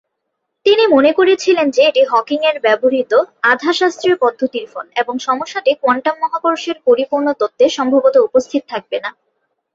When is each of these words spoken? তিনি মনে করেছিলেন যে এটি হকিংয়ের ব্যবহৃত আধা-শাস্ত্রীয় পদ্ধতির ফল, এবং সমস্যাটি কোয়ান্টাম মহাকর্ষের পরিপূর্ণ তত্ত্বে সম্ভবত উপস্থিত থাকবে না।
তিনি 0.65 0.83
মনে 0.87 1.11
করেছিলেন 1.13 1.67
যে 1.69 1.81
এটি 1.89 2.01
হকিংয়ের 2.11 2.57
ব্যবহৃত 2.59 3.11
আধা-শাস্ত্রীয় 3.51 4.17
পদ্ধতির 4.23 4.65
ফল, 4.71 4.85
এবং 5.01 5.13
সমস্যাটি 5.27 5.71
কোয়ান্টাম 5.81 6.15
মহাকর্ষের 6.21 6.77
পরিপূর্ণ 6.87 7.27
তত্ত্বে 7.39 7.65
সম্ভবত 7.77 8.15
উপস্থিত 8.27 8.61
থাকবে 8.71 8.97
না। 8.99 9.09